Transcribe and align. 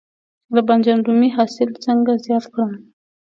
د 0.53 0.55
بانجان 0.67 0.99
رومي 1.05 1.29
حاصل 1.37 1.69
څنګه 1.85 2.11
زیات 2.25 2.45
کړم؟ 2.53 2.71